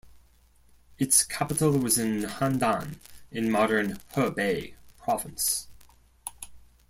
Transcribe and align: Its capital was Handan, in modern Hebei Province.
Its 0.97 1.23
capital 1.23 1.77
was 1.77 1.99
Handan, 1.99 2.97
in 3.29 3.51
modern 3.51 3.97
Hebei 4.15 4.73
Province. 4.97 5.67